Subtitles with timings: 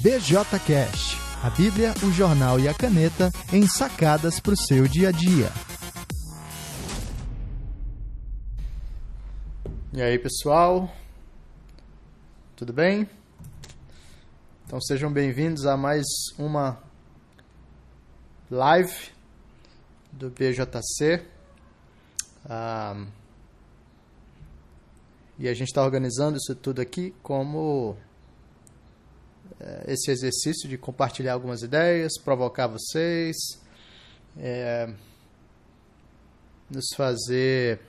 [0.00, 0.38] BJ
[1.42, 5.50] a Bíblia, o jornal e a caneta em sacadas para o seu dia a dia.
[9.92, 10.88] E aí, pessoal?
[12.54, 13.10] Tudo bem?
[14.64, 16.06] Então sejam bem-vindos a mais
[16.38, 16.78] uma
[18.48, 19.10] live
[20.12, 21.26] do BJC.
[22.48, 23.04] Ah,
[25.36, 27.96] e a gente está organizando isso tudo aqui como
[29.86, 33.36] esse exercício de compartilhar algumas ideias, provocar vocês,
[34.36, 34.92] é,
[36.70, 37.80] nos fazer.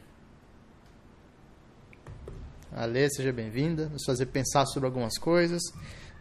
[2.72, 5.62] Ale, seja bem-vinda, nos fazer pensar sobre algumas coisas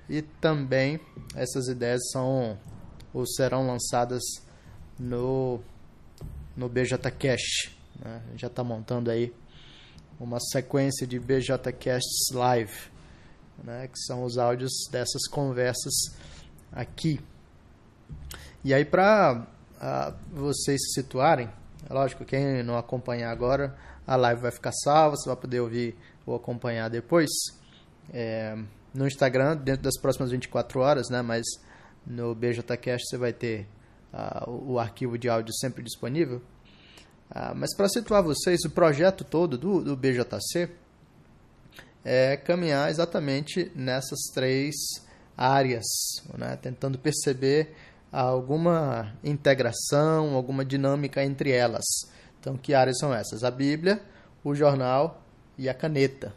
[0.09, 0.99] e também
[1.35, 2.59] essas ideias são
[3.13, 4.23] ou serão lançadas
[4.99, 5.61] no
[6.57, 7.71] no BJ Cash.
[8.03, 8.21] Né?
[8.35, 9.33] Já está montando aí
[10.19, 12.91] uma sequência de BJ Casts Live,
[13.63, 13.89] né?
[13.89, 15.95] que são os áudios dessas conversas
[16.73, 17.21] aqui.
[18.65, 19.47] E aí para
[20.33, 21.49] vocês se situarem,
[21.89, 25.97] é lógico, quem não acompanhar agora, a live vai ficar salva, você vai poder ouvir
[26.27, 27.31] ou acompanhar depois.
[28.13, 28.57] É,
[28.95, 31.23] no Instagram dentro das próximas 24 horas, né?
[31.23, 31.45] Mas
[32.07, 33.67] no BJCast você vai ter
[34.13, 36.39] uh, o arquivo de áudio sempre disponível.
[37.31, 40.71] Uh, mas para situar vocês, o projeto todo do, do BJC
[42.05, 44.75] é caminhar exatamente nessas três
[45.37, 45.87] áreas,
[46.37, 46.57] né?
[46.61, 47.75] tentando perceber
[48.11, 51.85] alguma integração, alguma dinâmica entre elas.
[52.41, 53.45] Então, que áreas são essas?
[53.45, 54.01] A Bíblia,
[54.43, 55.23] o jornal
[55.57, 56.33] e a caneta.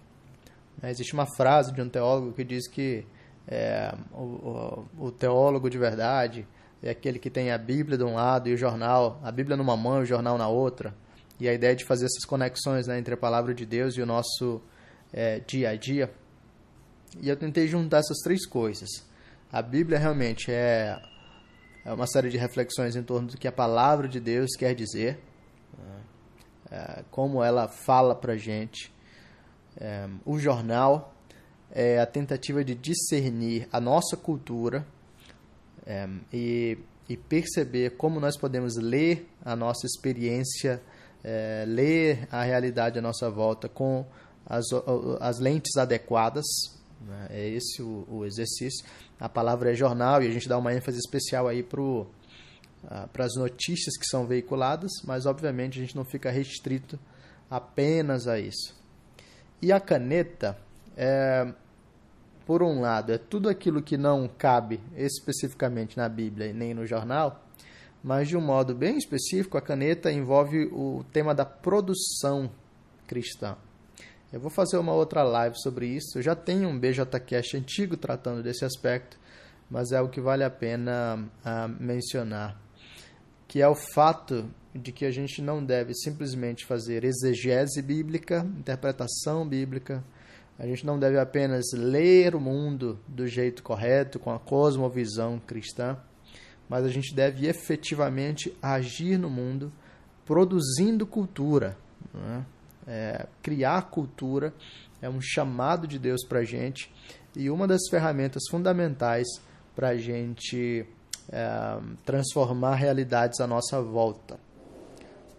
[0.82, 3.06] Né, existe uma frase de um teólogo que diz que
[3.48, 6.48] é, o, o, o, teólogo de verdade
[6.82, 9.76] é aquele que tem a Bíblia de um lado e o jornal, a Bíblia numa
[9.78, 10.94] mão e o jornal na outra.
[11.40, 14.06] E a ideia de fazer essas conexões né, entre a palavra de Deus e o
[14.06, 14.62] nosso
[15.14, 16.12] é, dia a dia.
[17.20, 18.90] E eu tentei juntar essas três coisas.
[19.52, 20.98] A Bíblia realmente é,
[21.84, 25.20] é uma série de reflexões em torno do que a palavra de Deus quer dizer,
[25.78, 26.00] né,
[26.72, 28.92] é, como ela fala para gente
[29.78, 31.14] é, o jornal
[31.72, 34.86] é a tentativa de discernir a nossa cultura
[35.86, 36.78] é, e,
[37.08, 40.82] e, perceber como nós podemos ler a nossa experiência,
[41.24, 44.06] é, ler a realidade à nossa volta com
[44.46, 44.66] as,
[45.20, 46.46] as lentes adequadas.
[47.02, 47.28] Né?
[47.30, 48.86] É esse o, o, exercício.
[49.20, 51.82] A palavra é jornal e a gente dá uma ênfase especial aí para
[53.14, 57.00] para as notícias que são veiculadas, mas obviamente a gente não fica restrito
[57.50, 58.76] apenas a isso.
[59.62, 60.58] E a caneta,
[60.98, 61.54] é,
[62.46, 67.46] por um lado, é tudo aquilo que não cabe especificamente na Bíblia nem no jornal,
[68.04, 72.50] mas de um modo bem específico, a caneta envolve o tema da produção
[73.06, 73.56] cristã.
[74.32, 76.18] Eu vou fazer uma outra live sobre isso.
[76.18, 79.20] Eu já tenho um BJCast antigo tratando desse aspecto,
[79.70, 82.58] mas é o que vale a pena uh, mencionar,
[83.46, 89.46] que é o fato de que a gente não deve simplesmente fazer exegese bíblica, interpretação
[89.46, 90.02] bíblica.
[90.58, 95.98] A gente não deve apenas ler o mundo do jeito correto, com a cosmovisão cristã,
[96.70, 99.74] mas a gente deve efetivamente agir no mundo
[100.26, 101.78] produzindo cultura.
[102.14, 102.46] Né?
[102.46, 102.61] É,
[103.42, 104.54] criar cultura
[105.02, 106.92] é um chamado de Deus para a gente
[107.36, 109.28] e uma das ferramentas fundamentais
[109.76, 110.86] para a gente
[111.32, 114.38] é, transformar realidades à nossa volta.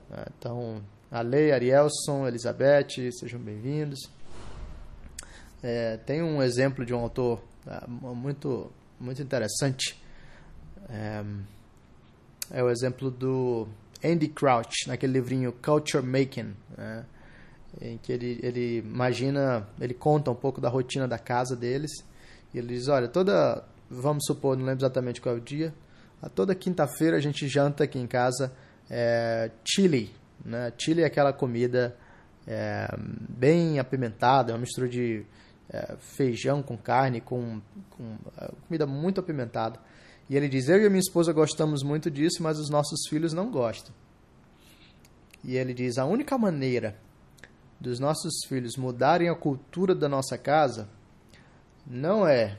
[0.08, 0.24] Né?
[0.38, 4.00] Então, Ale, Arielson, Elizabeth, sejam bem-vindos.
[5.62, 10.02] É, tem um exemplo de um autor é, muito, muito interessante.
[10.88, 11.22] É,
[12.50, 13.68] é, o exemplo do
[14.02, 17.04] Andy Crouch, naquele livrinho Culture Making, né?
[17.80, 21.90] Em que ele, ele imagina, ele conta um pouco da rotina da casa deles.
[22.52, 25.74] E ele diz: Olha, toda, vamos supor, não lembro exatamente qual é o dia,
[26.20, 28.52] a toda quinta-feira a gente janta aqui em casa
[28.90, 30.14] é, chili.
[30.44, 30.72] Né?
[30.78, 31.96] Chili é aquela comida
[32.46, 35.24] é, bem apimentada, é uma mistura de
[35.70, 39.80] é, feijão com carne, com, com é, comida muito apimentada.
[40.28, 43.50] E ele diz: Eu e minha esposa gostamos muito disso, mas os nossos filhos não
[43.50, 43.92] gostam.
[45.42, 46.96] E ele diz: A única maneira
[47.82, 50.88] dos nossos filhos mudarem a cultura da nossa casa
[51.84, 52.56] não é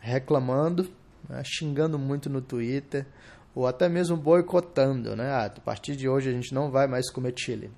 [0.00, 0.90] reclamando,
[1.28, 3.06] né, xingando muito no Twitter,
[3.54, 5.30] ou até mesmo boicotando, né?
[5.30, 7.70] Ah, a partir de hoje a gente não vai mais comer chile.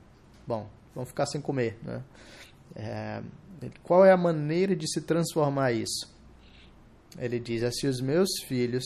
[0.46, 2.02] Bom, vamos ficar sem comer, né?
[2.76, 3.22] É,
[3.82, 6.08] qual é a maneira de se transformar isso?
[7.18, 8.84] Ele diz: é se os meus filhos,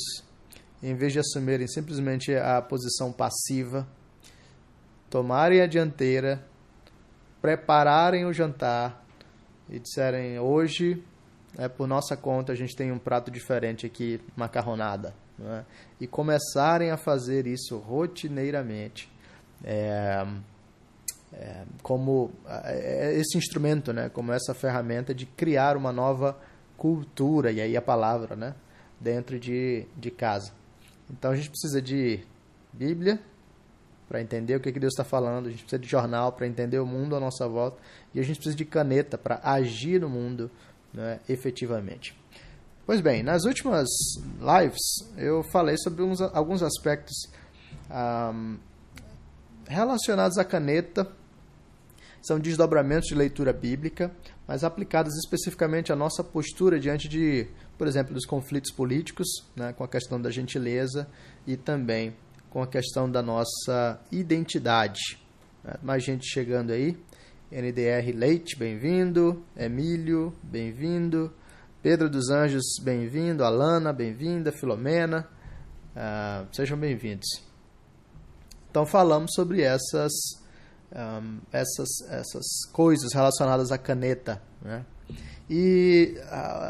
[0.83, 3.87] em vez de assumirem simplesmente a posição passiva,
[5.11, 6.50] tomarem a dianteira,
[7.41, 9.05] prepararem o jantar
[9.69, 11.03] e disserem: hoje
[11.59, 15.65] é, por nossa conta, a gente tem um prato diferente aqui, macarronada, né?
[16.01, 19.11] e começarem a fazer isso rotineiramente,
[19.65, 20.27] é,
[21.33, 24.09] é, como é, esse instrumento, né?
[24.09, 26.39] como essa ferramenta de criar uma nova
[26.77, 28.55] cultura, e aí a palavra, né?
[29.01, 30.53] dentro de, de casa.
[31.11, 32.21] Então a gente precisa de
[32.73, 33.19] Bíblia
[34.11, 36.81] para entender o que, que Deus está falando, a gente precisa de jornal para entender
[36.81, 37.81] o mundo à nossa volta,
[38.13, 40.51] e a gente precisa de caneta para agir no mundo
[40.93, 42.19] né, efetivamente.
[42.85, 43.89] Pois bem, nas últimas
[44.41, 44.81] lives
[45.17, 47.31] eu falei sobre uns, alguns aspectos
[47.89, 48.59] um,
[49.69, 51.07] relacionados à caneta,
[52.21, 54.11] são desdobramentos de leitura bíblica,
[54.45, 57.47] mas aplicados especificamente à nossa postura diante de,
[57.79, 61.07] por exemplo, dos conflitos políticos, né, com a questão da gentileza
[61.47, 62.13] e também
[62.51, 65.19] com a questão da nossa identidade.
[65.63, 66.99] Né, mais gente chegando aí.
[67.51, 69.45] NDR Leite, bem-vindo.
[69.57, 71.33] Emílio, bem-vindo.
[71.81, 73.45] Pedro dos Anjos, bem-vindo.
[73.45, 74.51] Alana, bem-vinda.
[74.51, 75.29] Filomena,
[75.95, 77.29] uh, sejam bem-vindos.
[78.69, 80.13] Então, falamos sobre essas,
[80.93, 84.43] um, essas, essas coisas relacionadas à caneta.
[84.61, 84.85] Né?
[85.49, 86.17] E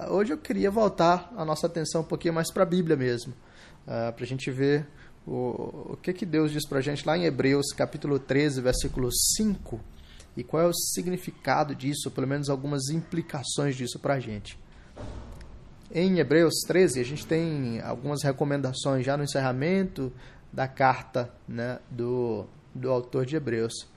[0.08, 3.32] uh, hoje eu queria voltar a nossa atenção um pouquinho mais para a Bíblia mesmo,
[3.86, 4.86] uh, para a gente ver
[5.30, 9.08] o, o que, que Deus diz para a gente lá em Hebreus, capítulo 13, versículo
[9.12, 9.80] 5
[10.36, 14.58] e qual é o significado disso, pelo menos algumas implicações disso para a gente.
[15.92, 20.12] Em Hebreus 13, a gente tem algumas recomendações já no encerramento
[20.52, 23.88] da carta né, do, do autor de Hebreus.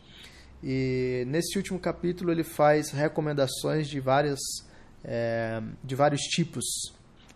[0.64, 4.40] E nesse último capítulo ele faz recomendações de, várias,
[5.04, 6.66] é, de vários tipos.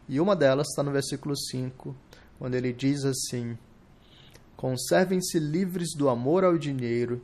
[0.07, 1.95] E uma delas está no versículo 5,
[2.39, 3.57] quando ele diz assim:
[4.57, 7.21] Conservem-se livres do amor ao dinheiro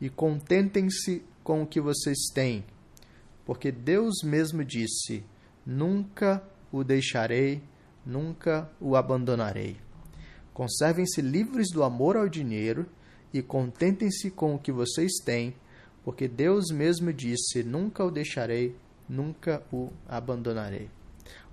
[0.00, 2.64] e contentem-se com o que vocês têm,
[3.44, 5.24] porque Deus mesmo disse:
[5.66, 6.40] Nunca
[6.70, 7.60] o deixarei,
[8.04, 9.76] nunca o abandonarei.
[10.54, 12.86] Conservem-se livres do amor ao dinheiro
[13.34, 15.56] e contentem-se com o que vocês têm,
[16.04, 18.76] porque Deus mesmo disse: Nunca o deixarei,
[19.08, 20.88] nunca o abandonarei.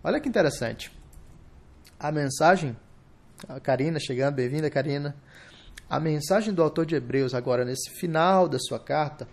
[0.04, 0.92] Olha que interessante.
[2.00, 2.76] A mensagem,
[3.48, 5.16] a Karina chegando, bem-vinda, Karina.
[5.90, 9.28] A mensagem do autor de Hebreus, agora nesse final da sua carta,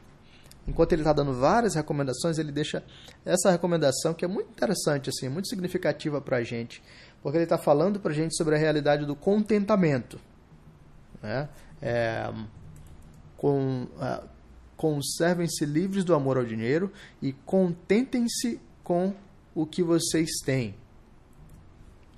[0.66, 2.82] enquanto ele está dando várias recomendações, ele deixa
[3.24, 6.82] essa recomendação que é muito interessante, assim, muito significativa para a gente,
[7.22, 10.18] porque ele está falando para a gente sobre a realidade do contentamento.
[11.22, 11.48] Né?
[11.80, 12.30] É,
[13.36, 14.28] com, uh,
[14.76, 16.92] conservem-se livres do amor ao dinheiro
[17.22, 19.14] e contentem-se com
[19.54, 20.74] o que vocês têm.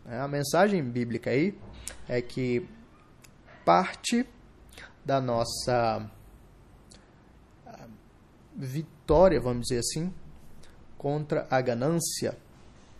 [0.09, 1.57] É, a mensagem bíblica aí
[2.09, 2.69] é que
[3.65, 4.27] parte
[5.05, 6.11] da nossa
[7.67, 7.87] ah,
[8.57, 10.13] vitória, vamos dizer assim,
[10.97, 12.37] contra a ganância,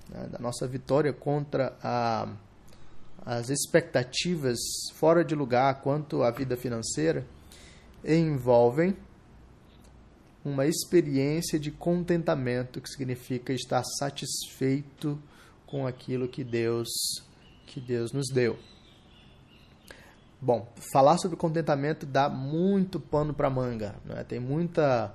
[0.09, 2.29] né, da nossa vitória contra a,
[3.25, 4.59] as expectativas
[4.95, 7.25] fora de lugar quanto à vida financeira,
[8.05, 8.97] envolvem
[10.45, 15.21] uma experiência de contentamento, que significa estar satisfeito
[15.67, 16.89] com aquilo que Deus
[17.67, 18.59] que Deus nos deu.
[20.45, 24.25] Bom, falar sobre contentamento dá muito pano para manga, né?
[24.25, 25.15] tem muita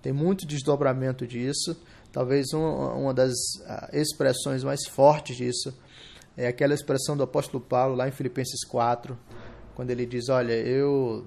[0.00, 1.76] tem muito desdobramento disso.
[2.10, 5.74] Talvez uma, uma das uh, expressões mais fortes disso
[6.38, 9.14] é aquela expressão do apóstolo Paulo lá em Filipenses 4,
[9.74, 11.26] quando ele diz: Olha, eu,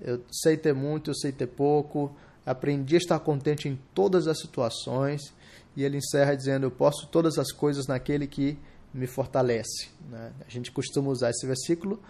[0.00, 4.40] eu sei ter muito, eu sei ter pouco, aprendi a estar contente em todas as
[4.40, 5.34] situações.
[5.76, 8.58] E ele encerra dizendo: Eu posso todas as coisas naquele que
[8.94, 9.90] me fortalece.
[10.08, 10.32] Né?
[10.46, 12.00] A gente costuma usar esse versículo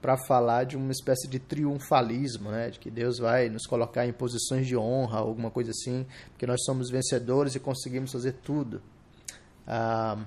[0.00, 2.70] para falar de uma espécie de triunfalismo, né?
[2.70, 6.62] de que Deus vai nos colocar em posições de honra, alguma coisa assim, porque nós
[6.64, 8.82] somos vencedores e conseguimos fazer tudo.
[9.66, 10.18] Ah,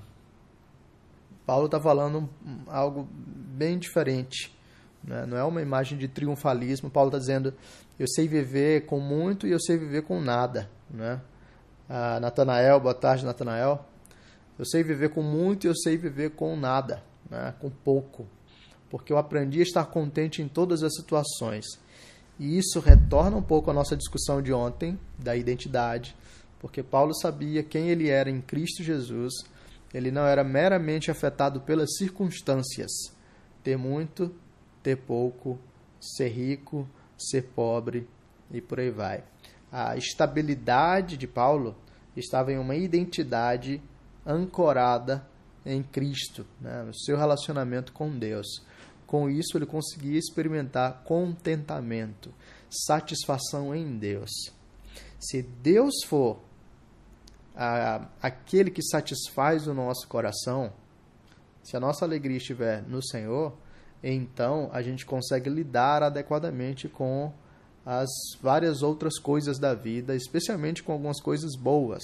[1.46, 2.30] Paulo está falando
[2.68, 4.56] algo bem diferente.
[5.04, 5.26] Né?
[5.26, 6.90] Não é uma imagem de triunfalismo.
[6.90, 7.54] Paulo está dizendo:
[7.98, 10.70] eu sei viver com muito e eu sei viver com nada.
[10.90, 11.22] Né?
[11.88, 13.86] Ah, Natanael, boa tarde, Natanael.
[14.58, 17.54] Eu sei viver com muito e eu sei viver com nada, né?
[17.60, 18.28] com pouco
[18.90, 21.66] porque eu aprendi a estar contente em todas as situações.
[22.40, 26.16] E isso retorna um pouco à nossa discussão de ontem, da identidade,
[26.60, 29.34] porque Paulo sabia quem ele era em Cristo Jesus,
[29.94, 32.92] ele não era meramente afetado pelas circunstâncias,
[33.64, 34.34] ter muito,
[34.82, 35.60] ter pouco,
[36.00, 38.08] ser rico, ser pobre
[38.52, 39.24] e por aí vai.
[39.72, 41.76] A estabilidade de Paulo
[42.16, 43.82] estava em uma identidade
[44.26, 45.28] ancorada
[45.66, 48.64] em Cristo, né, no seu relacionamento com Deus.
[49.10, 52.32] Com isso, ele conseguia experimentar contentamento,
[52.70, 54.30] satisfação em Deus.
[55.20, 56.40] Se Deus for
[57.56, 60.72] a, aquele que satisfaz o nosso coração,
[61.64, 63.58] se a nossa alegria estiver no Senhor,
[64.04, 67.34] então a gente consegue lidar adequadamente com
[67.84, 72.04] as várias outras coisas da vida, especialmente com algumas coisas boas,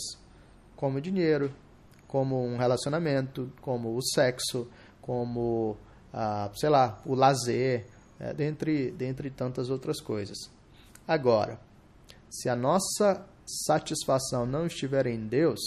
[0.76, 1.54] como dinheiro,
[2.08, 4.68] como um relacionamento, como o sexo,
[5.04, 5.78] como,
[6.14, 7.86] ah, sei lá, o lazer,
[8.20, 10.38] é, dentre, dentre tantas outras coisas.
[11.08, 11.60] Agora,
[12.30, 15.60] se a nossa satisfação não estiver em Deus,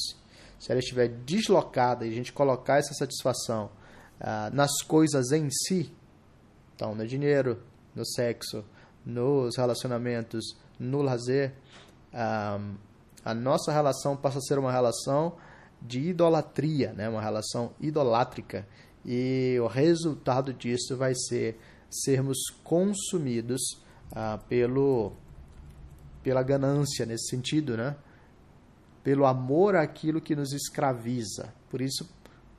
[0.58, 3.70] se ela estiver deslocada e a gente colocar essa satisfação
[4.20, 5.92] ah, nas coisas em si,
[6.74, 7.62] então no dinheiro,
[7.94, 8.64] no sexo,
[9.04, 11.54] nos relacionamentos, no lazer,
[12.12, 12.58] ah,
[13.24, 15.36] a nossa relação passa a ser uma relação
[15.80, 17.08] de idolatria, né?
[17.08, 18.66] uma relação idolátrica.
[19.10, 23.80] E o resultado disso vai ser sermos consumidos
[24.12, 25.14] ah, pelo,
[26.22, 27.96] pela ganância nesse sentido, né?
[29.02, 31.54] pelo amor àquilo que nos escraviza.
[31.70, 32.06] Por isso,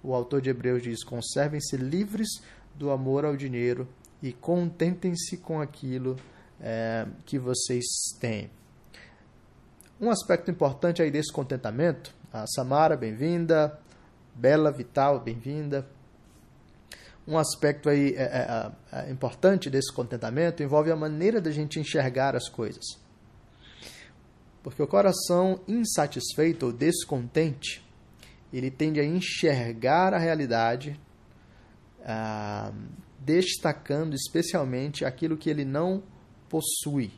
[0.01, 2.41] o autor de Hebreus diz: conservem-se livres
[2.73, 3.87] do amor ao dinheiro
[4.19, 6.17] e contentem-se com aquilo
[6.59, 7.85] é, que vocês
[8.19, 8.49] têm.
[10.01, 13.79] Um aspecto importante aí desse contentamento, a Samara, bem-vinda,
[14.33, 15.85] Bela Vital, bem-vinda.
[17.29, 22.35] Um aspecto aí é, é, é, importante desse contentamento envolve a maneira da gente enxergar
[22.35, 22.83] as coisas.
[24.63, 27.85] Porque o coração insatisfeito ou descontente,
[28.51, 30.99] ele tende a enxergar a realidade,
[32.03, 32.73] ah,
[33.19, 36.01] destacando especialmente aquilo que ele não
[36.49, 37.11] possui,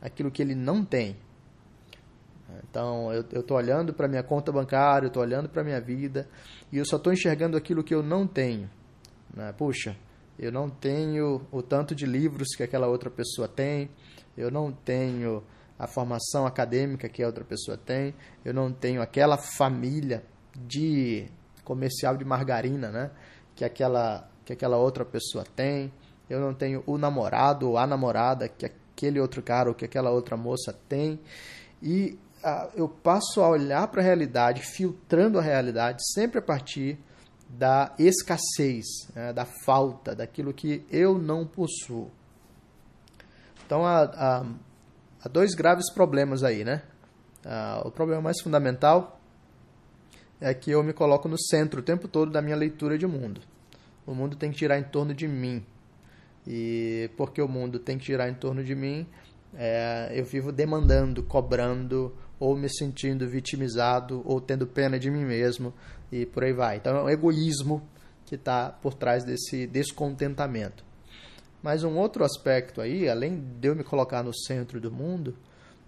[0.00, 1.18] aquilo que ele não tem.
[2.70, 6.26] Então, eu estou olhando para minha conta bancária, eu estou olhando para minha vida
[6.72, 8.70] e eu só estou enxergando aquilo que eu não tenho.
[9.34, 9.52] Né?
[9.52, 9.96] Puxa,
[10.38, 13.90] eu não tenho o tanto de livros que aquela outra pessoa tem,
[14.36, 15.42] eu não tenho
[15.78, 20.24] a formação acadêmica que a outra pessoa tem, eu não tenho aquela família
[20.56, 21.26] de
[21.64, 23.10] comercial de margarina, né?
[23.54, 25.92] Que aquela que aquela outra pessoa tem,
[26.30, 30.10] eu não tenho o namorado ou a namorada que aquele outro cara ou que aquela
[30.10, 31.20] outra moça tem.
[31.82, 32.18] E
[32.74, 36.98] eu passo a olhar para a realidade, filtrando a realidade, sempre a partir
[37.48, 42.10] da escassez, né, da falta, daquilo que eu não possuo.
[43.64, 44.46] Então há, há,
[45.22, 46.82] há dois graves problemas aí, né?
[47.44, 49.20] Ah, o problema mais fundamental
[50.40, 53.40] é que eu me coloco no centro o tempo todo da minha leitura de mundo.
[54.06, 55.64] O mundo tem que girar em torno de mim.
[56.46, 59.06] E porque o mundo tem que girar em torno de mim,
[59.54, 65.72] é, eu vivo demandando, cobrando, ou me sentindo vitimizado, ou tendo pena de mim mesmo,
[66.10, 66.76] e por aí vai.
[66.76, 67.82] Então é o egoísmo
[68.24, 70.84] que está por trás desse descontentamento.
[71.62, 75.36] Mas um outro aspecto aí, além de eu me colocar no centro do mundo,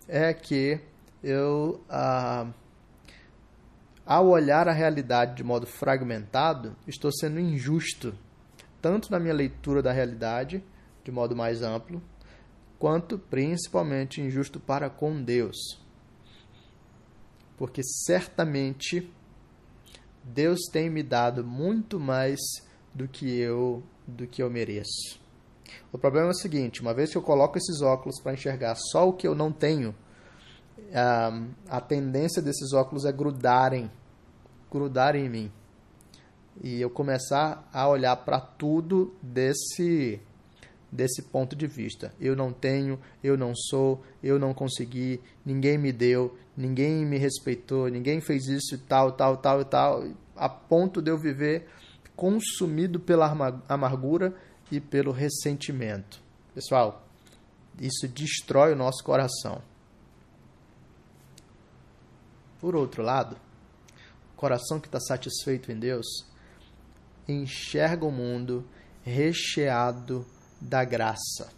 [0.09, 0.81] é que
[1.23, 2.49] eu, ah,
[4.05, 8.13] ao olhar a realidade de modo fragmentado, estou sendo injusto,
[8.83, 10.65] tanto na minha leitura da realidade,
[11.05, 12.03] de modo mais amplo,
[12.79, 15.57] quanto principalmente injusto para com Deus.
[17.61, 19.13] Porque certamente
[20.25, 22.41] Deus tem me dado muito mais
[22.95, 25.21] do que eu do que eu mereço.
[25.93, 29.07] O problema é o seguinte: uma vez que eu coloco esses óculos para enxergar só
[29.07, 29.95] o que eu não tenho,
[31.69, 33.91] a, tendência desses óculos é grudarem,
[34.71, 35.53] grudarem em mim
[36.63, 40.19] e eu começar a olhar para tudo desse
[40.91, 42.13] desse ponto de vista.
[42.21, 47.89] Eu não tenho, eu não sou, eu não consegui, ninguém me deu, ninguém me respeitou,
[47.89, 50.05] ninguém fez isso tal, tal, tal e tal,
[50.37, 51.69] a ponto de eu viver
[52.17, 53.27] consumido pela
[53.69, 54.35] amargura
[54.71, 56.21] e pelo ressentimento.
[56.55, 57.07] Pessoal,
[57.79, 59.63] isso destrói o nosso coração.
[62.61, 63.37] Por outro lado,
[64.35, 66.07] o coração que está satisfeito em Deus
[67.27, 68.67] enxerga o mundo
[69.03, 70.27] recheado
[70.61, 71.51] da graça.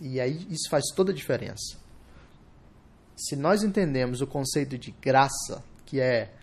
[0.00, 1.76] E aí isso faz toda a diferença.
[3.16, 6.34] Se nós entendemos o conceito de graça, que é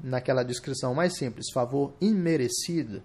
[0.00, 3.02] naquela descrição mais simples, favor imerecido,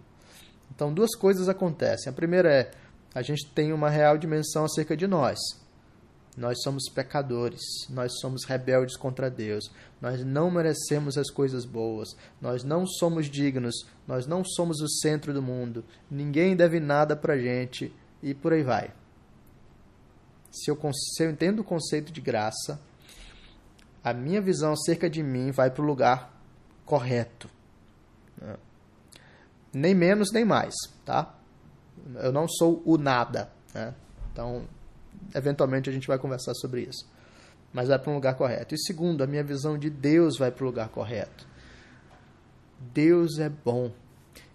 [0.73, 2.09] então duas coisas acontecem.
[2.09, 2.71] A primeira é
[3.13, 5.37] a gente tem uma real dimensão acerca de nós.
[6.35, 9.71] Nós somos pecadores, nós somos rebeldes contra Deus,
[10.01, 15.31] nós não merecemos as coisas boas, nós não somos dignos, nós não somos o centro
[15.31, 18.91] do mundo, ninguém deve nada para gente e por aí vai.
[20.51, 22.79] Se eu, se eu entendo o conceito de graça,
[24.03, 26.33] a minha visão acerca de mim vai para o lugar
[26.85, 27.49] correto.
[28.41, 28.57] Né?
[29.71, 30.73] Nem menos nem mais,
[31.05, 31.35] tá?
[32.15, 33.93] Eu não sou o nada, né?
[34.31, 34.67] Então,
[35.33, 37.05] eventualmente a gente vai conversar sobre isso.
[37.73, 38.75] mas vai para um lugar correto.
[38.75, 41.47] E segundo, a minha visão de Deus vai para o lugar correto.
[42.93, 43.91] Deus é bom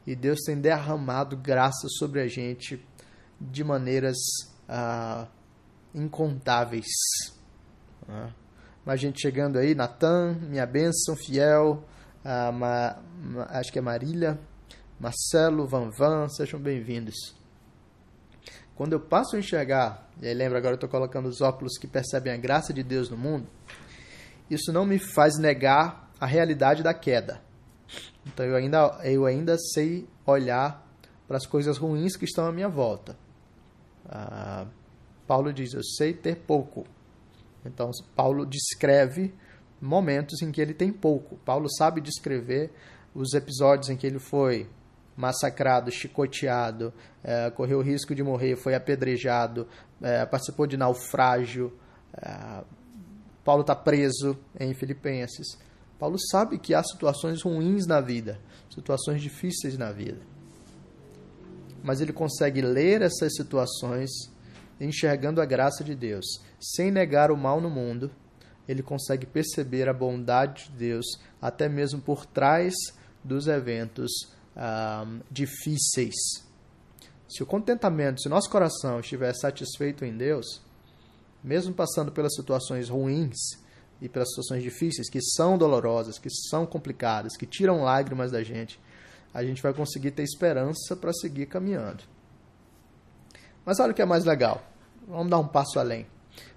[0.06, 2.80] e Deus tem derramado graça sobre a gente
[3.40, 4.16] de maneiras
[4.68, 5.26] ah,
[5.94, 6.86] incontáveis.
[8.08, 8.30] Ah.
[8.84, 11.84] Mas gente chegando aí, Natan, minha bênção, fiel,
[12.24, 14.38] ah, Ma, Ma, acho que é Marília,
[14.98, 17.36] Marcelo, Van Van, sejam bem-vindos.
[18.78, 21.88] Quando eu passo a enxergar, e aí lembra agora eu estou colocando os óculos que
[21.88, 23.48] percebem a graça de Deus no mundo,
[24.48, 27.42] isso não me faz negar a realidade da queda.
[28.24, 30.86] Então eu ainda, eu ainda sei olhar
[31.26, 33.16] para as coisas ruins que estão à minha volta.
[34.08, 34.68] Ah,
[35.26, 36.86] Paulo diz: Eu sei ter pouco.
[37.66, 39.34] Então, Paulo descreve
[39.80, 41.36] momentos em que ele tem pouco.
[41.38, 42.70] Paulo sabe descrever
[43.12, 44.68] os episódios em que ele foi
[45.18, 46.94] massacrado, chicoteado,
[47.24, 49.66] é, correu o risco de morrer, foi apedrejado,
[50.00, 51.76] é, participou de naufrágio.
[52.16, 52.62] É,
[53.44, 55.58] Paulo está preso em Filipenses.
[55.98, 58.38] Paulo sabe que há situações ruins na vida,
[58.72, 60.20] situações difíceis na vida.
[61.82, 64.08] Mas ele consegue ler essas situações
[64.80, 66.24] enxergando a graça de Deus,
[66.60, 68.08] sem negar o mal no mundo.
[68.68, 71.06] Ele consegue perceber a bondade de Deus
[71.42, 72.72] até mesmo por trás
[73.24, 76.14] dos eventos ah, difíceis.
[77.28, 80.60] Se o contentamento, se nosso coração estiver satisfeito em Deus,
[81.42, 83.36] mesmo passando pelas situações ruins,
[84.00, 88.80] e pelas situações difíceis, que são dolorosas, que são complicadas, que tiram lágrimas da gente,
[89.34, 92.04] a gente vai conseguir ter esperança para seguir caminhando.
[93.64, 94.62] Mas olha o que é mais legal.
[95.06, 96.06] Vamos dar um passo além.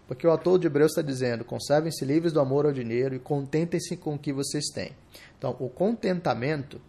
[0.08, 3.98] Porque o autor de Hebreus está dizendo: conservem-se livres do amor ao dinheiro e contentem-se
[3.98, 4.91] com o que vocês têm.
[5.38, 6.79] Então, o contentamento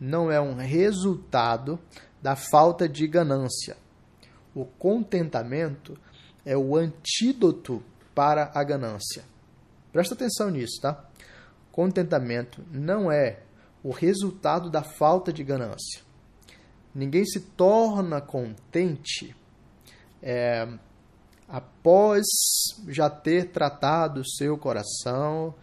[0.00, 1.78] não é um resultado
[2.22, 3.76] da falta de ganância.
[4.54, 5.98] O contentamento
[6.44, 7.82] é o antídoto
[8.14, 9.24] para a ganância.
[9.92, 11.04] Presta atenção nisso, tá?
[11.70, 13.40] Contentamento não é
[13.82, 16.00] o resultado da falta de ganância.
[16.94, 19.36] Ninguém se torna contente
[20.22, 20.66] é,
[21.46, 22.24] após
[22.88, 25.54] já ter tratado o seu coração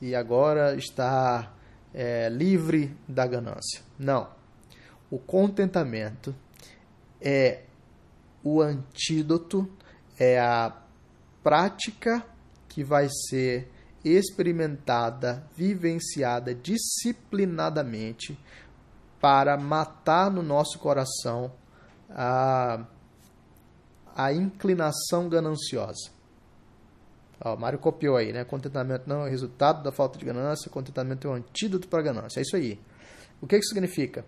[0.00, 1.52] e agora está
[1.94, 3.82] é, livre da ganância.
[3.98, 4.28] Não.
[5.10, 6.34] O contentamento
[7.20, 7.64] é
[8.42, 9.70] o antídoto,
[10.18, 10.76] é a
[11.42, 12.24] prática
[12.68, 13.70] que vai ser
[14.04, 18.38] experimentada, vivenciada disciplinadamente
[19.20, 21.52] para matar no nosso coração
[22.10, 22.84] a,
[24.16, 26.10] a inclinação gananciosa.
[27.44, 28.44] Ó, o Mário copiou aí, né?
[28.44, 32.40] Contentamento não é resultado da falta de ganância, contentamento é o antídoto para a ganância.
[32.40, 32.80] É isso aí.
[33.40, 34.24] O que isso significa?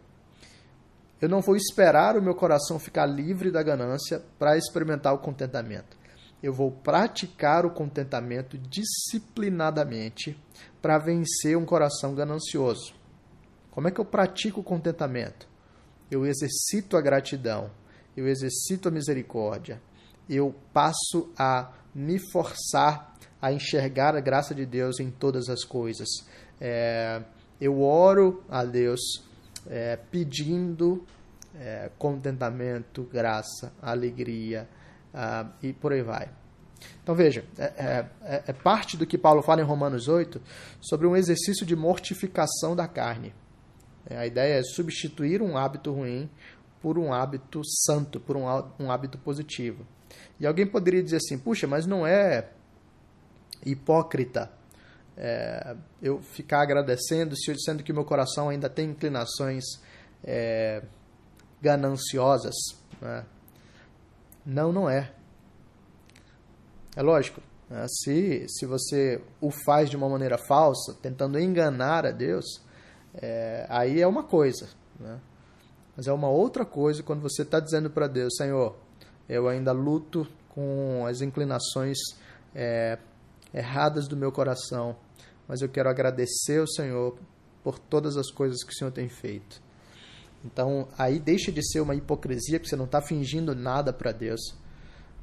[1.21, 5.97] Eu não vou esperar o meu coração ficar livre da ganância para experimentar o contentamento
[6.45, 10.39] eu vou praticar o contentamento disciplinadamente
[10.83, 12.95] para vencer um coração ganancioso.
[13.71, 15.49] Como é que eu pratico o contentamento?
[16.11, 17.71] Eu exercito a gratidão,
[18.15, 19.81] eu exercito a misericórdia,
[20.29, 26.09] eu passo a me forçar a enxergar a graça de Deus em todas as coisas.
[26.61, 27.23] É,
[27.61, 29.01] eu oro a Deus
[29.67, 31.05] é, pedindo
[31.55, 34.69] é, contentamento, graça, alegria,
[35.15, 36.29] uh, e por aí vai.
[37.03, 40.41] Então veja, é, é, é, é, parte do que Paulo fala em Romanos 8
[40.81, 43.35] sobre um exercício de mortificação da carne.
[44.07, 46.29] É, a ideia é substituir um hábito ruim
[46.83, 48.45] por um hábito santo, por um,
[48.79, 49.87] um hábito positivo.
[50.39, 52.49] E alguém poderia dizer assim: puxa, mas não é
[53.65, 54.51] hipócrita
[55.17, 59.65] é, eu ficar agradecendo, se eu dizendo que meu coração ainda tem inclinações
[60.23, 60.83] é,
[61.61, 62.55] gananciosas.
[63.01, 63.25] Né?
[64.45, 65.13] Não, não é.
[66.97, 67.41] É lógico.
[67.71, 67.87] Né?
[67.89, 72.61] Se, se você o faz de uma maneira falsa, tentando enganar a Deus,
[73.15, 74.69] é, aí é uma coisa.
[74.99, 75.19] Né?
[75.97, 78.77] Mas é uma outra coisa quando você está dizendo para Deus, Senhor,
[79.29, 81.99] eu ainda luto com as inclinações
[82.55, 82.99] é,
[83.53, 84.97] erradas do meu coração,
[85.49, 87.19] mas eu quero agradecer ao Senhor
[87.63, 89.63] por todas as coisas que o Senhor tem feito.
[90.45, 94.55] Então, aí deixa de ser uma hipocrisia, porque você não está fingindo nada para Deus.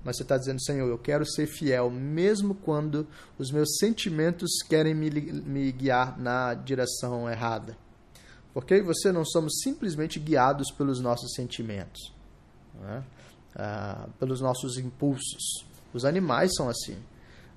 [0.04, 4.96] Mas você está dizendo, Senhor, eu quero ser fiel, mesmo quando os meus sentimentos querem
[4.96, 7.78] me, me guiar na direção errada.
[8.52, 12.12] Porque você não somos simplesmente guiados pelos nossos sentimentos,
[12.82, 13.04] né?
[13.56, 15.66] Ah, pelos nossos impulsos.
[15.94, 16.98] Os animais são assim.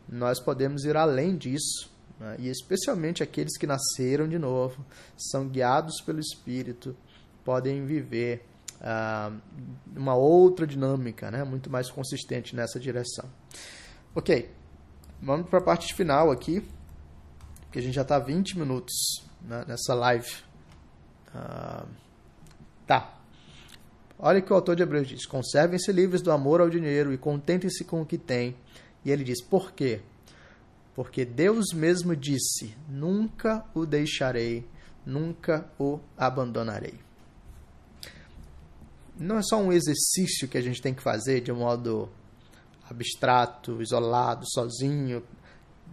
[0.09, 2.37] Nós podemos ir além disso, né?
[2.39, 4.85] e especialmente aqueles que nasceram de novo,
[5.17, 6.97] são guiados pelo Espírito
[7.45, 8.47] podem viver
[8.81, 9.39] uh,
[9.95, 11.45] uma outra dinâmica, né?
[11.45, 13.29] muito mais consistente nessa direção.
[14.15, 14.51] Ok,
[15.23, 16.67] vamos para a parte final aqui,
[17.71, 18.95] que a gente já está 20 minutos
[19.43, 20.33] né, nessa live.
[21.35, 21.87] Uh,
[22.87, 23.15] tá.
[24.27, 27.85] Olha que o autor de Hebreus diz: Conservem-se livres do amor ao dinheiro e contentem-se
[27.85, 28.57] com o que têm.
[29.05, 30.01] E ele diz: Por quê?
[30.95, 34.67] Porque Deus mesmo disse: Nunca o deixarei,
[35.05, 36.95] nunca o abandonarei.
[39.15, 42.09] Não é só um exercício que a gente tem que fazer de um modo
[42.89, 45.23] abstrato, isolado, sozinho,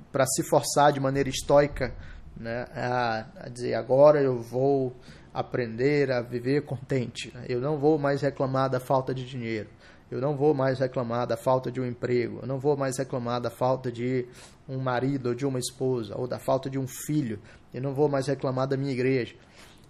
[0.09, 1.93] para se forçar de maneira estoica
[2.37, 4.95] né, a dizer agora eu vou
[5.33, 7.31] aprender a viver contente.
[7.33, 7.45] Né?
[7.47, 9.69] Eu não vou mais reclamar da falta de dinheiro.
[10.09, 12.39] Eu não vou mais reclamar da falta de um emprego.
[12.41, 14.27] Eu não vou mais reclamar da falta de
[14.67, 17.39] um marido ou de uma esposa ou da falta de um filho.
[17.73, 19.35] Eu não vou mais reclamar da minha igreja.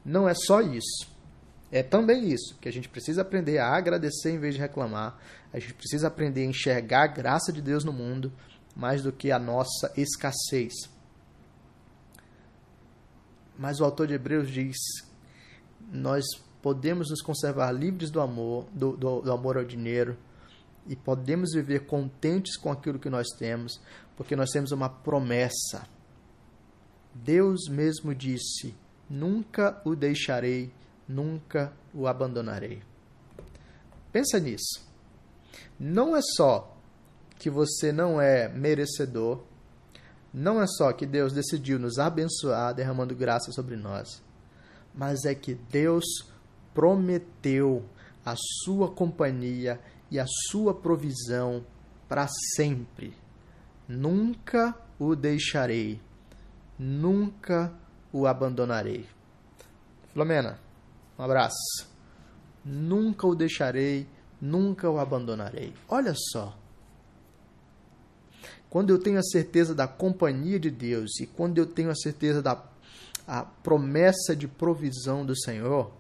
[0.06, 1.10] Não é só isso.
[1.72, 5.18] É também isso, que a gente precisa aprender a agradecer em vez de reclamar.
[5.54, 8.32] A gente precisa aprender a enxergar a graça de Deus no mundo
[8.76, 10.74] mais do que a nossa escassez.
[13.58, 14.78] Mas o autor de Hebreus diz:
[15.92, 16.24] nós
[16.62, 20.18] podemos nos conservar livres do amor, do, do, do amor ao dinheiro,
[20.88, 23.80] e podemos viver contentes com aquilo que nós temos,
[24.16, 25.88] porque nós temos uma promessa.
[27.14, 28.74] Deus mesmo disse:
[29.10, 30.72] Nunca o deixarei,
[31.08, 32.82] nunca o abandonarei.
[34.12, 34.90] Pensa nisso.
[35.80, 36.78] Não é só
[37.38, 39.44] que você não é merecedor,
[40.34, 44.22] não é só que Deus decidiu nos abençoar, derramando graça sobre nós,
[44.94, 46.06] mas é que Deus
[46.74, 47.84] prometeu
[48.26, 51.66] a sua companhia e a sua provisão
[52.08, 53.14] para sempre.
[53.88, 56.00] Nunca o deixarei,
[56.78, 57.74] nunca
[58.12, 59.08] o abandonarei.
[60.12, 60.60] Filomena,
[61.18, 61.90] um abraço.
[62.64, 64.08] Nunca o deixarei,
[64.40, 65.74] nunca o abandonarei.
[65.88, 66.58] Olha só.
[68.70, 72.42] Quando eu tenho a certeza da companhia de Deus e quando eu tenho a certeza
[72.42, 72.56] da
[73.28, 75.92] a promessa de provisão do Senhor,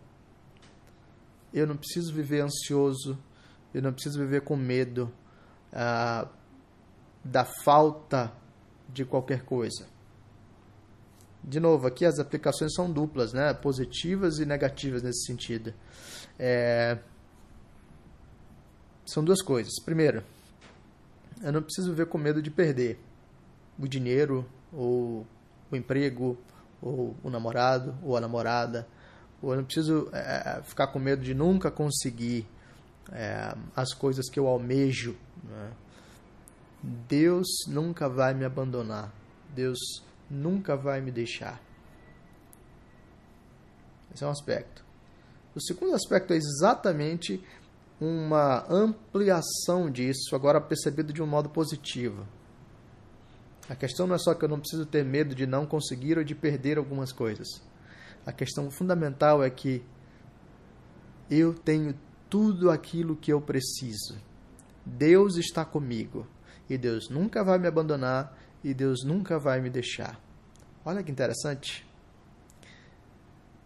[1.53, 3.17] eu não preciso viver ansioso,
[3.73, 5.12] eu não preciso viver com medo
[5.71, 6.27] ah,
[7.23, 8.31] da falta
[8.89, 9.88] de qualquer coisa.
[11.43, 13.53] De novo, aqui as aplicações são duplas, né?
[13.53, 15.73] positivas e negativas nesse sentido.
[16.38, 16.99] É...
[19.05, 19.73] São duas coisas.
[19.84, 20.23] Primeiro,
[21.41, 22.99] eu não preciso viver com medo de perder
[23.79, 25.25] o dinheiro, ou
[25.71, 26.38] o emprego,
[26.82, 28.88] ou o namorado, ou a namorada,
[29.41, 32.48] ou eu não preciso é, ficar com medo de nunca conseguir
[33.12, 35.15] é, as coisas que eu almejo.
[35.44, 35.72] Né?
[37.08, 39.13] Deus nunca vai me abandonar.
[39.54, 39.80] Deus
[40.30, 41.62] nunca vai me deixar.
[44.13, 44.84] Esse é um aspecto.
[45.56, 47.44] O segundo aspecto é exatamente
[48.00, 52.26] uma ampliação disso, agora percebido de um modo positivo.
[53.71, 56.25] A questão não é só que eu não preciso ter medo de não conseguir ou
[56.25, 57.47] de perder algumas coisas.
[58.25, 59.81] A questão fundamental é que
[61.29, 61.97] eu tenho
[62.29, 64.17] tudo aquilo que eu preciso.
[64.86, 66.27] Deus está comigo
[66.69, 70.19] e Deus nunca vai me abandonar e Deus nunca vai me deixar.
[70.84, 71.88] Olha que interessante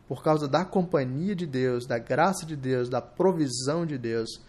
[0.08, 4.40] por causa da companhia de Deus, da graça de Deus, da provisão de Deus,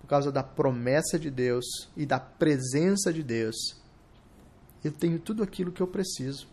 [0.00, 1.64] por causa da promessa de Deus
[1.96, 3.79] e da presença de Deus,
[4.82, 6.46] eu tenho tudo aquilo que eu preciso.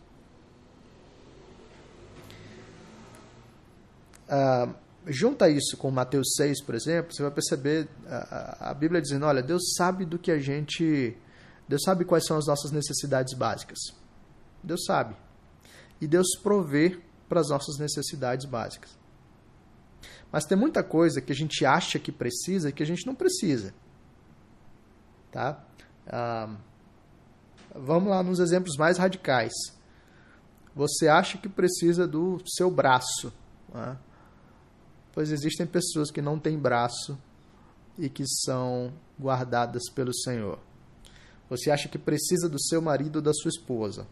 [4.29, 4.69] Ah,
[5.05, 9.41] junta isso com Mateus 6, por exemplo, você vai perceber a, a Bíblia dizendo: olha,
[9.41, 11.15] Deus sabe do que a gente.
[11.67, 13.79] Deus sabe quais são as nossas necessidades básicas.
[14.63, 15.15] Deus sabe.
[15.99, 18.97] E Deus provê para as nossas necessidades básicas.
[20.31, 23.15] Mas tem muita coisa que a gente acha que precisa e que a gente não
[23.15, 23.73] precisa.
[25.31, 25.63] Tá?
[26.05, 26.55] Ah,
[27.79, 29.53] vamos lá nos exemplos mais radicais.
[30.75, 33.33] Você acha que precisa do seu braço.
[33.73, 33.97] Né?
[35.13, 37.17] Pois existem pessoas que não têm braço
[37.97, 40.59] e que são guardadas pelo Senhor.
[41.49, 44.05] Você acha que precisa do seu marido ou da sua esposa.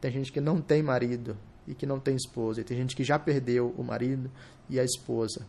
[0.00, 2.60] Tem gente que não tem marido e que não tem esposa.
[2.60, 4.30] E tem gente que já perdeu o marido
[4.70, 5.44] e a esposa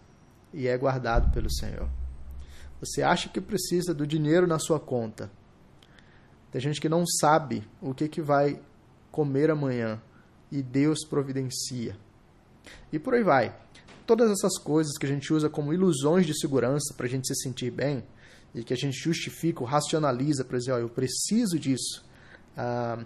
[0.54, 1.90] e é guardado pelo Senhor.
[2.80, 5.30] Você acha que precisa do dinheiro na sua conta.
[6.58, 8.60] Tem gente que não sabe o que, que vai
[9.12, 10.02] comer amanhã
[10.52, 11.96] e Deus providencia.
[12.92, 13.56] E por aí vai.
[14.08, 17.36] Todas essas coisas que a gente usa como ilusões de segurança para a gente se
[17.44, 18.04] sentir bem
[18.56, 22.04] e que a gente justifica ou racionaliza para dizer, ó, eu preciso disso.
[22.58, 23.06] Ah,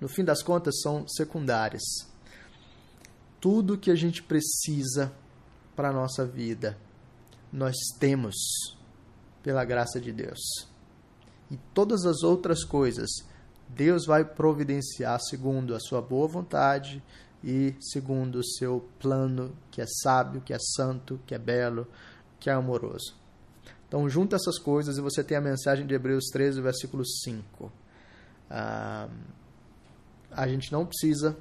[0.00, 1.82] no fim das contas, são secundárias.
[3.38, 5.12] Tudo que a gente precisa
[5.76, 6.74] para a nossa vida,
[7.52, 8.34] nós temos
[9.42, 10.69] pela graça de Deus.
[11.50, 13.10] E todas as outras coisas,
[13.68, 17.02] Deus vai providenciar segundo a sua boa vontade
[17.42, 21.86] e segundo o seu plano, que é sábio, que é santo, que é belo,
[22.38, 23.14] que é amoroso.
[23.88, 27.72] Então, junta essas coisas e você tem a mensagem de Hebreus 13, versículo 5.
[28.48, 29.08] Ah,
[30.30, 31.36] a gente não precisa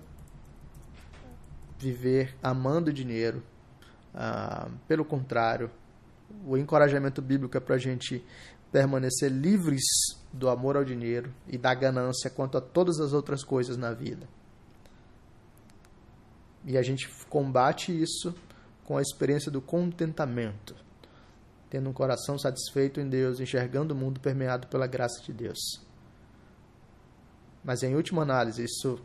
[1.77, 3.43] viver amando dinheiro.
[4.13, 5.69] Ah, pelo contrário,
[6.45, 8.23] o encorajamento bíblico é para a gente
[8.71, 9.83] permanecer livres
[10.31, 14.27] do amor ao dinheiro e da ganância quanto a todas as outras coisas na vida.
[16.65, 18.33] E a gente combate isso
[18.85, 20.75] com a experiência do contentamento,
[21.69, 25.59] tendo um coração satisfeito em Deus, enxergando o mundo permeado pela graça de Deus.
[27.63, 28.99] Mas em última análise, isso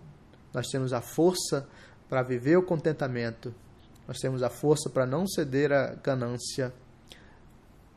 [0.52, 1.68] nós temos a força
[2.08, 3.54] para viver o contentamento,
[4.06, 6.72] nós temos a força para não ceder à ganância,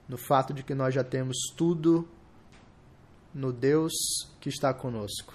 [0.08, 2.08] no fato de que nós já temos tudo
[3.34, 3.94] no Deus
[4.40, 5.34] que está conosco,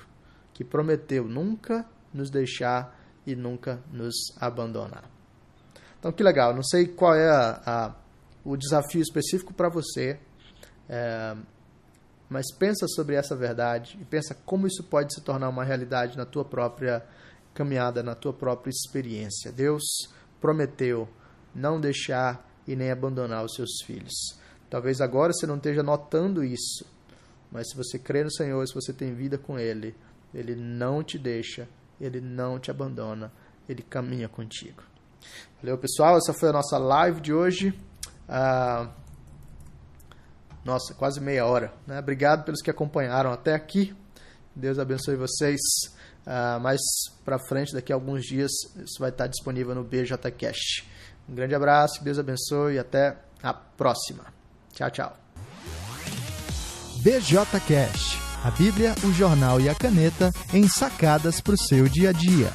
[0.53, 5.05] que prometeu nunca nos deixar e nunca nos abandonar.
[5.99, 6.55] Então, que legal.
[6.55, 7.95] Não sei qual é a, a,
[8.45, 10.19] o desafio específico para você,
[10.89, 11.37] é,
[12.29, 16.27] mas pensa sobre essa verdade e pensa como isso pode se tornar uma realidade na
[16.27, 17.07] tua própria
[17.55, 19.53] caminhada, na tua própria experiência.
[19.53, 19.83] Deus
[20.41, 21.09] prometeu
[21.55, 24.42] não deixar e nem abandonar os seus filhos.
[24.73, 26.87] Talvez agora você não esteja notando isso,
[27.51, 29.95] mas se você crê no Senhor, se você tem vida com Ele,
[30.33, 31.69] Ele não te deixa,
[32.01, 33.31] Ele não te abandona,
[33.69, 34.83] Ele caminha contigo.
[35.61, 36.17] Valeu, pessoal.
[36.17, 37.79] Essa foi a nossa live de hoje.
[38.27, 38.91] Ah,
[40.65, 41.71] nossa, quase meia hora.
[41.87, 41.99] Né?
[41.99, 43.95] Obrigado pelos que acompanharam até aqui.
[44.57, 45.61] Deus abençoe vocês.
[46.25, 46.81] Ah, mais
[47.27, 50.89] para frente, daqui a alguns dias, isso vai estar disponível no BJCast.
[51.29, 54.41] Um grande abraço, Deus abençoe e até a próxima.
[54.73, 55.17] Tchau, tchau.
[57.03, 62.13] BJCast, a Bíblia, o jornal e a caneta em sacadas para o seu dia a
[62.13, 62.53] dia.